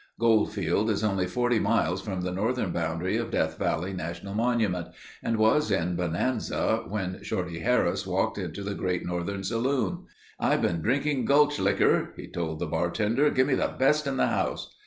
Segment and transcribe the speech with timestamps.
[0.19, 4.87] Goldfield is only 40 miles from the northern boundary of Death Valley National Monument
[5.21, 10.05] and was in bonanza when Shorty Harris walked into the Great Northern saloon.
[10.39, 13.29] "I've been drinking gulch likker," he told the bartender.
[13.29, 14.75] "Give me the best in the house."